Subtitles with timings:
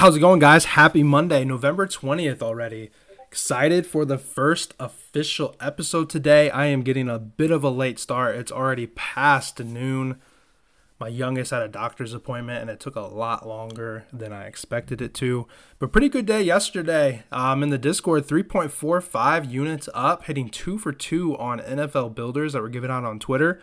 [0.00, 0.64] How's it going, guys?
[0.64, 2.90] Happy Monday, November 20th already.
[3.20, 6.48] Excited for the first official episode today.
[6.48, 8.36] I am getting a bit of a late start.
[8.36, 10.18] It's already past noon.
[10.98, 15.02] My youngest had a doctor's appointment and it took a lot longer than I expected
[15.02, 15.46] it to.
[15.78, 17.24] But pretty good day yesterday.
[17.30, 22.62] Um, in the Discord, 3.45 units up, hitting two for two on NFL builders that
[22.62, 23.60] were given out on Twitter.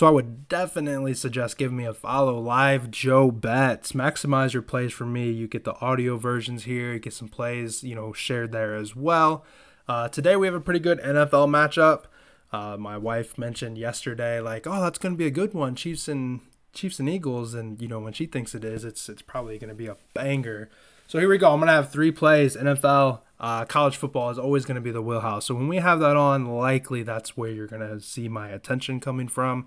[0.00, 2.40] So I would definitely suggest giving me a follow.
[2.40, 3.92] Live Joe Bets.
[3.92, 5.30] Maximize your plays for me.
[5.30, 6.94] You get the audio versions here.
[6.94, 9.44] You get some plays, you know, shared there as well.
[9.86, 12.04] Uh, today we have a pretty good NFL matchup.
[12.50, 16.08] Uh, my wife mentioned yesterday, like, oh, that's going to be a good one, Chiefs
[16.08, 16.40] and
[16.72, 19.68] Chiefs and Eagles, and you know when she thinks it is, it's it's probably going
[19.68, 20.70] to be a banger.
[21.08, 21.52] So here we go.
[21.52, 22.56] I'm to have three plays.
[22.56, 25.44] NFL, uh, college football is always going to be the wheelhouse.
[25.44, 28.98] So when we have that on, likely that's where you're going to see my attention
[28.98, 29.66] coming from.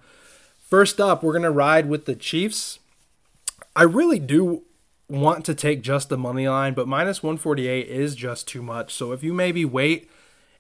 [0.74, 2.80] First up, we're going to ride with the Chiefs.
[3.76, 4.64] I really do
[5.08, 8.92] want to take just the money line, but minus 148 is just too much.
[8.92, 10.10] So if you maybe wait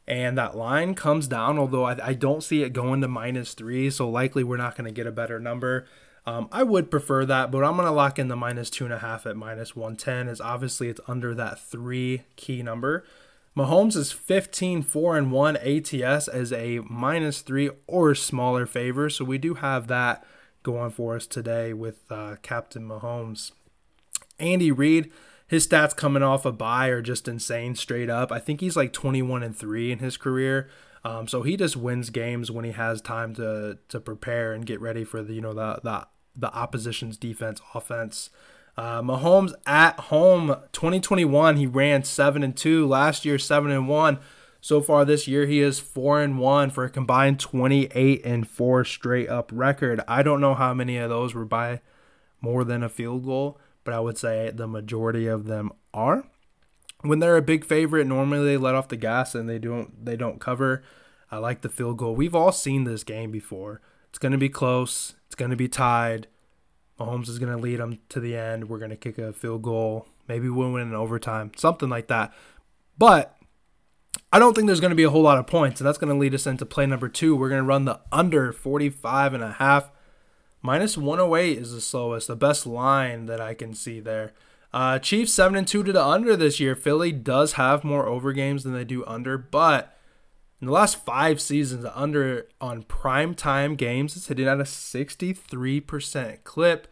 [0.07, 3.89] and that line comes down, although I, I don't see it going to minus three,
[3.89, 5.87] so likely we're not going to get a better number.
[6.27, 8.93] Um, I would prefer that, but I'm going to lock in the minus two and
[8.93, 13.03] a half at minus 110, as obviously it's under that three key number.
[13.55, 19.09] Mahomes is 15 4 and 1 ATS as a minus 3 or smaller favor.
[19.09, 20.25] So we do have that
[20.63, 23.51] going for us today with uh, Captain Mahomes.
[24.39, 25.11] Andy Reid,
[25.47, 28.31] his stats coming off a bye are just insane straight up.
[28.31, 30.69] I think he's like 21 and 3 in his career.
[31.05, 34.79] Um, so he just wins games when he has time to to prepare and get
[34.79, 38.29] ready for the you know the the, the opposition's defense offense.
[38.75, 44.19] Uh, Mahomes at home 2021 he ran 7 and 2 last year 7 and 1
[44.61, 48.83] so far this year he is 4 and 1 for a combined 28 and 4
[48.85, 50.01] straight up record.
[50.07, 51.81] I don't know how many of those were by
[52.41, 56.25] more than a field goal but I would say the majority of them are.
[57.01, 60.15] When they're a big favorite normally they let off the gas and they don't they
[60.15, 60.81] don't cover.
[61.29, 62.15] I like the field goal.
[62.15, 63.81] We've all seen this game before.
[64.09, 65.13] It's going to be close.
[65.27, 66.27] It's going to be tied
[67.05, 68.69] Mahomes is going to lead them to the end.
[68.69, 70.07] We're going to kick a field goal.
[70.27, 72.33] Maybe we'll win in overtime, something like that.
[72.97, 73.37] But
[74.31, 76.13] I don't think there's going to be a whole lot of points, and that's going
[76.13, 77.35] to lead us into play number two.
[77.35, 79.91] We're going to run the under 45 and a half.
[80.61, 84.33] Minus 108 is the slowest, the best line that I can see there.
[84.73, 86.75] Uh, Chiefs 7 and 2 to the under this year.
[86.75, 89.95] Philly does have more over games than they do under, but
[90.63, 94.63] in the last five seasons, the under on prime time games is hitting at a
[94.63, 96.87] 63% clip.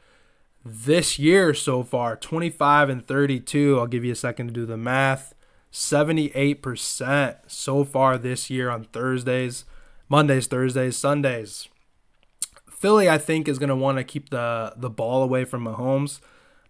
[0.63, 3.79] This year so far, 25 and 32.
[3.79, 5.33] I'll give you a second to do the math.
[5.71, 9.63] 78% so far this year on Thursdays,
[10.09, 11.69] Mondays, Thursdays, Sundays.
[12.69, 16.19] Philly, I think, is going to want to keep the, the ball away from Mahomes.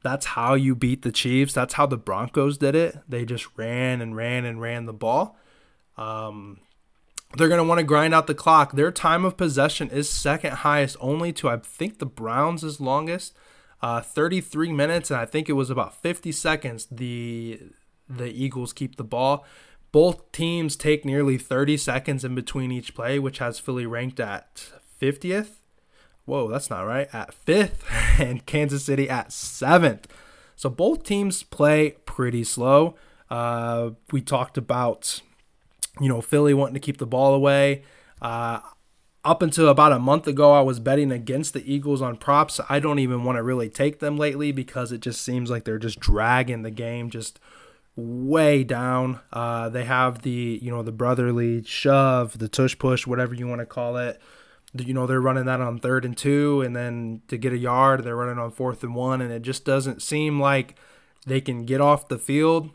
[0.03, 1.53] That's how you beat the Chiefs.
[1.53, 2.97] That's how the Broncos did it.
[3.07, 5.37] They just ran and ran and ran the ball.
[5.97, 6.59] Um,
[7.37, 8.73] they're going to want to grind out the clock.
[8.73, 13.33] Their time of possession is second highest only to, I think, the Browns is longest.
[13.81, 16.87] Uh, 33 minutes, and I think it was about 50 seconds.
[16.91, 17.59] The
[18.07, 19.45] the Eagles keep the ball.
[19.91, 24.71] Both teams take nearly 30 seconds in between each play, which has Philly ranked at
[25.01, 25.59] 50th.
[26.25, 27.07] Whoa, that's not right.
[27.13, 27.85] At fifth,
[28.19, 30.07] and Kansas City at seventh.
[30.55, 32.95] So both teams play pretty slow.
[33.29, 35.21] Uh, we talked about
[35.99, 37.83] you know, Philly wanting to keep the ball away.
[38.21, 38.59] Uh,
[39.23, 42.59] up until about a month ago, I was betting against the Eagles on props.
[42.69, 45.77] I don't even want to really take them lately because it just seems like they're
[45.77, 47.39] just dragging the game just
[47.95, 49.19] way down.
[49.31, 53.59] Uh, they have the you know the brotherly shove, the tush push, whatever you want
[53.59, 54.19] to call it.
[54.73, 58.03] You know they're running that on third and two, and then to get a yard,
[58.03, 60.75] they're running on fourth and one, and it just doesn't seem like
[61.27, 62.71] they can get off the field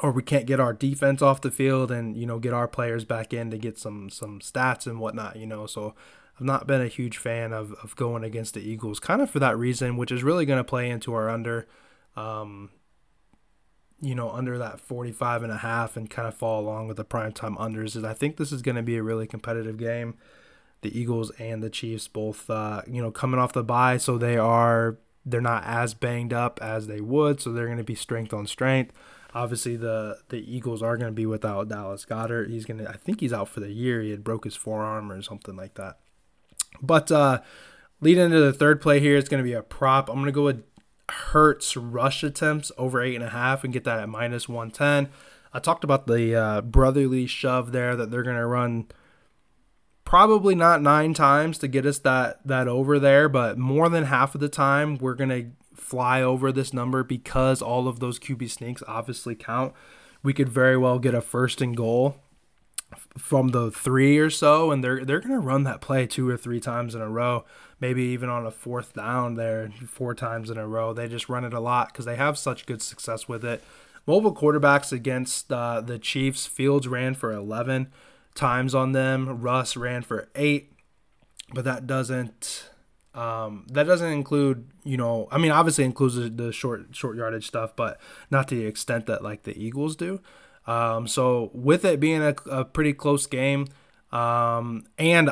[0.00, 3.04] or we can't get our defense off the field and you know get our players
[3.04, 5.94] back in to get some some stats and whatnot you know so
[6.36, 9.38] I've not been a huge fan of, of going against the Eagles kind of for
[9.40, 11.66] that reason which is really going to play into our under
[12.16, 12.70] um,
[14.00, 17.04] you know under that 45 and a half and kind of fall along with the
[17.04, 20.14] primetime unders is I think this is going to be a really competitive game.
[20.80, 24.36] The Eagles and the Chiefs both uh, you know coming off the bye so they
[24.36, 28.32] are they're not as banged up as they would so they're going to be strength
[28.32, 28.92] on strength
[29.34, 32.50] obviously the the Eagles are going to be without Dallas Goedert.
[32.50, 34.00] He's going to I think he's out for the year.
[34.00, 35.98] He had broke his forearm or something like that.
[36.82, 37.40] But uh
[38.00, 40.08] leading into the third play here, it's going to be a prop.
[40.08, 40.64] I'm going to go with
[41.10, 45.10] Hurts rush attempts over eight and a half and get that at minus 110.
[45.54, 48.88] I talked about the uh, brotherly shove there that they're going to run
[50.04, 54.34] probably not nine times to get us that that over there, but more than half
[54.34, 55.46] of the time we're going to
[55.80, 59.72] fly over this number because all of those QB sneaks obviously count.
[60.22, 62.16] We could very well get a first and goal
[63.16, 66.60] from the three or so, and they're they're gonna run that play two or three
[66.60, 67.44] times in a row,
[67.80, 70.92] maybe even on a fourth down there four times in a row.
[70.92, 73.62] They just run it a lot because they have such good success with it.
[74.06, 77.92] Mobile quarterbacks against uh, the Chiefs, Fields ran for 11
[78.34, 79.42] times on them.
[79.42, 80.72] Russ ran for eight,
[81.52, 82.70] but that doesn't
[83.18, 87.74] um, that doesn't include you know I mean obviously includes the, short short yardage stuff,
[87.74, 88.00] but
[88.30, 90.20] not to the extent that like the Eagles do.
[90.66, 93.66] Um, so with it being a, a pretty close game,
[94.12, 95.30] um, and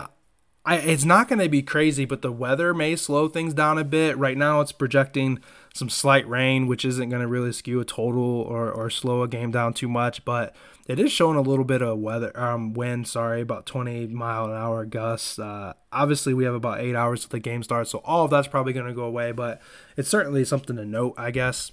[0.64, 3.84] I, it's not going to be crazy, but the weather may slow things down a
[3.84, 4.18] bit.
[4.18, 5.38] Right now, it's projecting
[5.72, 9.28] some slight rain, which isn't going to really skew a total or, or slow a
[9.28, 10.24] game down too much.
[10.24, 10.56] But
[10.86, 13.08] it is showing a little bit of weather, um, wind.
[13.08, 15.38] Sorry, about 20 mile an hour gusts.
[15.38, 18.48] Uh, obviously, we have about eight hours till the game starts, so all of that's
[18.48, 19.32] probably going to go away.
[19.32, 19.60] But
[19.96, 21.72] it's certainly something to note, I guess.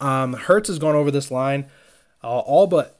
[0.00, 1.66] Um, Hurts has gone over this line
[2.22, 2.98] uh, all but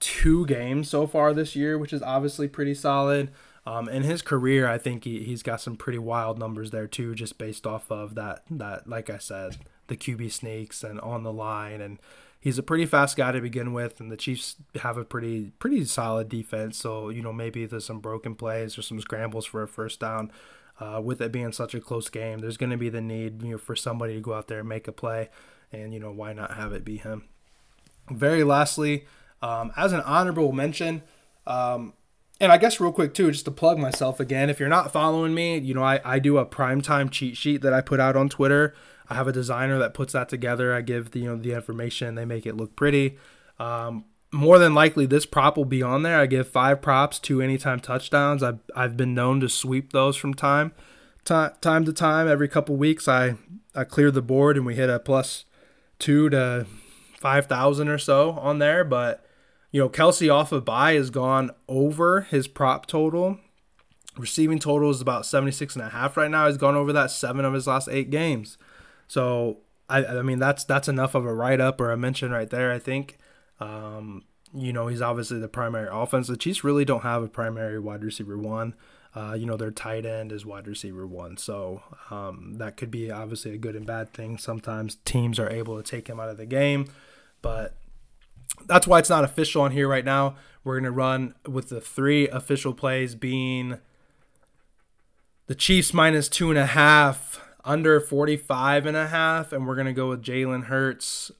[0.00, 3.30] two games so far this year, which is obviously pretty solid.
[3.64, 7.14] Um, in his career, I think he, he's got some pretty wild numbers there too,
[7.14, 11.32] just based off of that that like I said, the QB sneaks and on the
[11.32, 11.98] line, and
[12.42, 15.84] he's a pretty fast guy to begin with, and the Chiefs have a pretty pretty
[15.86, 16.76] solid defense.
[16.76, 20.30] So you know maybe there's some broken plays or some scrambles for a first down.
[20.80, 23.52] Uh, with it being such a close game, there's going to be the need you
[23.52, 25.30] know for somebody to go out there and make a play,
[25.70, 27.28] and you know why not have it be him.
[28.10, 29.06] Very lastly,
[29.40, 31.02] um, as an honorable mention.
[31.46, 31.94] Um,
[32.40, 35.32] and I guess real quick too, just to plug myself again, if you're not following
[35.32, 38.28] me, you know, I, I do a primetime cheat sheet that I put out on
[38.28, 38.74] Twitter.
[39.08, 40.74] I have a designer that puts that together.
[40.74, 43.18] I give the you know the information, they make it look pretty.
[43.58, 46.18] Um, more than likely, this prop will be on there.
[46.18, 48.42] I give five props, two anytime touchdowns.
[48.42, 50.72] I've I've been known to sweep those from time
[51.24, 52.28] time to time.
[52.28, 53.36] Every couple weeks, I
[53.74, 55.44] I clear the board and we hit a plus
[55.98, 56.66] two to
[57.18, 59.24] five thousand or so on there, but
[59.70, 63.38] you know, Kelce off of bye has gone over his prop total.
[64.18, 66.46] Receiving total is about 76 and a half right now.
[66.46, 68.58] He's gone over that seven of his last eight games.
[69.12, 69.58] So
[69.90, 72.72] I, I mean that's that's enough of a write up or a mention right there,
[72.72, 73.18] I think.
[73.60, 74.24] Um,
[74.54, 76.28] you know, he's obviously the primary offense.
[76.28, 78.74] The Chiefs really don't have a primary wide receiver one.
[79.14, 81.36] Uh, you know, their tight end is wide receiver one.
[81.36, 84.38] So um, that could be obviously a good and bad thing.
[84.38, 86.90] Sometimes teams are able to take him out of the game,
[87.42, 87.76] but
[88.64, 90.36] that's why it's not official on here right now.
[90.64, 93.76] We're going to run with the three official plays being
[95.48, 99.86] the Chiefs minus two and a half, under 45 and a half, and we're going
[99.86, 101.30] to go with Jalen Hurts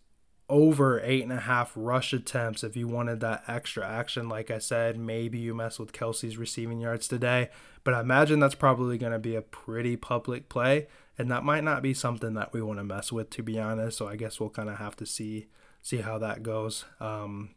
[0.48, 4.28] over eight and a half rush attempts if you wanted that extra action.
[4.28, 7.48] Like I said, maybe you mess with Kelce's receiving yards today,
[7.84, 11.64] but I imagine that's probably going to be a pretty public play, and that might
[11.64, 13.96] not be something that we want to mess with, to be honest.
[13.98, 15.46] So I guess we'll kind of have to see
[15.80, 16.84] see how that goes.
[17.00, 17.50] Um,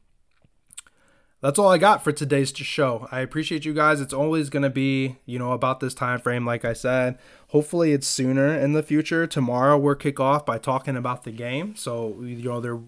[1.45, 3.07] that's all I got for today's show.
[3.11, 4.01] I appreciate you guys.
[4.01, 7.19] It's always going to be, you know, about this time frame like I said.
[7.49, 9.27] Hopefully it's sooner in the future.
[9.27, 11.75] Tomorrow we're kick off by talking about the game.
[11.75, 12.79] So, you know, there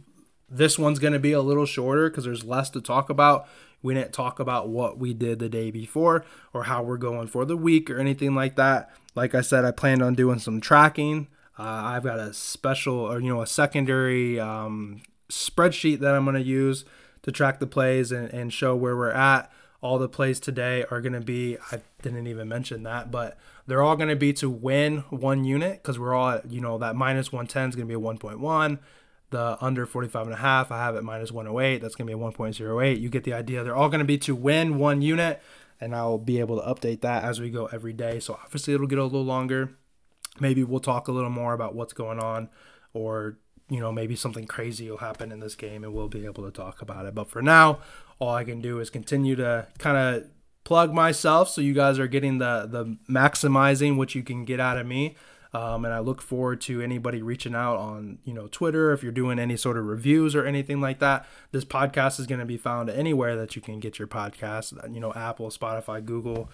[0.50, 3.48] this one's going to be a little shorter cuz there's less to talk about.
[3.84, 7.46] We didn't talk about what we did the day before or how we're going for
[7.46, 8.90] the week or anything like that.
[9.14, 11.28] Like I said, I planned on doing some tracking.
[11.60, 16.36] Uh, I've got a special or you know a secondary um, spreadsheet that I'm going
[16.36, 16.86] to use
[17.28, 19.52] to track the plays and, and show where we're at.
[19.82, 23.84] All the plays today are going to be, I didn't even mention that, but they're
[23.84, 27.34] all going to be to win one unit because we're all you know, that minus
[27.34, 28.80] 110 is going to be a 1.1.
[29.30, 31.82] The under 45 and a half, I have it minus 108.
[31.82, 33.02] That's going to be a 1.08.
[33.02, 33.62] You get the idea.
[33.62, 35.42] They're all going to be to win one unit,
[35.82, 38.22] and I'll be able to update that as we go every day.
[38.22, 39.72] So obviously, it'll get a little longer.
[40.40, 42.48] Maybe we'll talk a little more about what's going on
[42.94, 43.38] or
[43.70, 46.52] you know, maybe something crazy will happen in this game and we'll be able to
[46.52, 47.14] talk about it.
[47.14, 47.80] But for now,
[48.20, 50.30] all I can do is continue to kind of
[50.64, 54.78] plug myself so you guys are getting the the maximizing what you can get out
[54.78, 55.16] of me.
[55.54, 59.12] Um, and I look forward to anybody reaching out on you know Twitter if you're
[59.12, 61.26] doing any sort of reviews or anything like that.
[61.52, 64.94] This podcast is going to be found anywhere that you can get your podcast.
[64.94, 66.50] You know, Apple, Spotify, Google,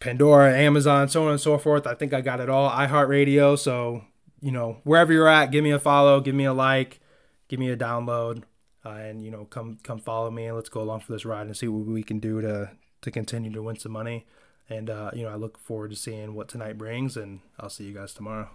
[0.00, 1.86] Pandora, Amazon, so on and so forth.
[1.86, 2.70] I think I got it all.
[2.70, 3.58] iHeartRadio.
[3.58, 4.04] So
[4.44, 7.00] you know, wherever you're at, give me a follow, give me a like,
[7.48, 8.42] give me a download,
[8.84, 11.46] uh, and you know, come come follow me and let's go along for this ride
[11.46, 12.70] and see what we can do to
[13.00, 14.26] to continue to win some money.
[14.68, 17.84] And uh, you know, I look forward to seeing what tonight brings, and I'll see
[17.84, 18.50] you guys tomorrow.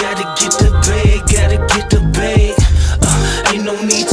[0.00, 0.70] Gotta get the
[1.30, 1.98] gotta get the.
[3.02, 4.07] Uh, ain't no need